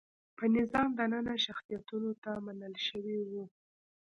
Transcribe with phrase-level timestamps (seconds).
[0.37, 3.43] په نظام دننه شخصیتونو ته منل شوي وو.